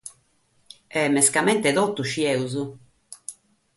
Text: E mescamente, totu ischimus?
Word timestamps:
E 1.01 1.03
mescamente, 1.15 1.75
totu 1.77 2.01
ischimus? 2.07 2.53